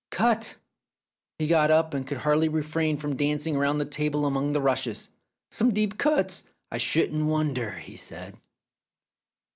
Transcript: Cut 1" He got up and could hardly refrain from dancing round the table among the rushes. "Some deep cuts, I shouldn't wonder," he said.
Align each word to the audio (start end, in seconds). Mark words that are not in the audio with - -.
Cut 0.09 0.55
1" 0.55 0.55
He 1.37 1.45
got 1.45 1.69
up 1.69 1.93
and 1.93 2.07
could 2.07 2.17
hardly 2.17 2.49
refrain 2.49 2.97
from 2.97 3.15
dancing 3.15 3.55
round 3.55 3.79
the 3.79 3.85
table 3.85 4.25
among 4.25 4.51
the 4.51 4.59
rushes. 4.59 5.09
"Some 5.51 5.75
deep 5.75 5.99
cuts, 5.99 6.41
I 6.71 6.79
shouldn't 6.79 7.27
wonder," 7.27 7.73
he 7.73 7.97
said. 7.97 8.35